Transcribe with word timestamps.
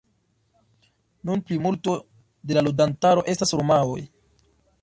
Nun 1.29 1.43
plimulto 1.51 1.95
de 2.47 2.57
la 2.59 2.65
loĝantaro 2.69 3.29
estas 3.35 3.57
romaoj. 3.61 4.01